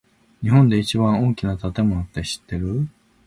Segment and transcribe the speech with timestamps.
[0.41, 2.89] 日本で一番大きな建物って知ってる？